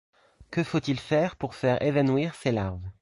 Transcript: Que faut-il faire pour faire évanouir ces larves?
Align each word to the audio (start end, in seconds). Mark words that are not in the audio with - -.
Que 0.49 0.63
faut-il 0.63 0.99
faire 0.99 1.35
pour 1.35 1.53
faire 1.53 1.79
évanouir 1.83 2.33
ces 2.33 2.51
larves? 2.51 2.89